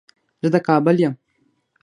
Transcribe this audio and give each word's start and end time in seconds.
زه 0.41 0.47
د 0.53 0.57
کابل 0.67 0.95
يم 1.03 1.13